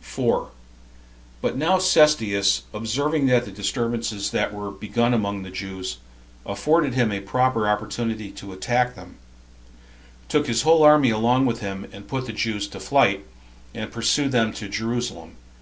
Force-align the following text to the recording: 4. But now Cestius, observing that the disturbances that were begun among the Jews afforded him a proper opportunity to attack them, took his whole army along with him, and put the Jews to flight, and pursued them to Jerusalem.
4. 0.00 0.48
But 1.42 1.58
now 1.58 1.76
Cestius, 1.78 2.62
observing 2.72 3.26
that 3.26 3.44
the 3.44 3.50
disturbances 3.50 4.30
that 4.30 4.50
were 4.54 4.70
begun 4.70 5.12
among 5.12 5.42
the 5.42 5.50
Jews 5.50 5.98
afforded 6.46 6.94
him 6.94 7.12
a 7.12 7.20
proper 7.20 7.68
opportunity 7.68 8.30
to 8.30 8.54
attack 8.54 8.94
them, 8.94 9.18
took 10.26 10.46
his 10.46 10.62
whole 10.62 10.82
army 10.84 11.10
along 11.10 11.44
with 11.44 11.60
him, 11.60 11.86
and 11.92 12.08
put 12.08 12.24
the 12.24 12.32
Jews 12.32 12.66
to 12.68 12.80
flight, 12.80 13.26
and 13.74 13.92
pursued 13.92 14.32
them 14.32 14.54
to 14.54 14.70
Jerusalem. 14.70 15.32